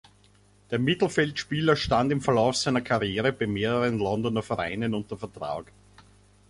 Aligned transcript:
Der 0.71 0.79
Mittelfeldspieler 0.79 1.75
stand 1.75 2.11
im 2.11 2.21
Verlauf 2.21 2.55
seiner 2.57 2.81
Karriere 2.81 3.31
bei 3.31 3.45
mehreren 3.45 3.99
Londoner 3.99 4.41
Vereinen 4.41 4.95
unter 4.95 5.15
Vertrag. 5.15 5.71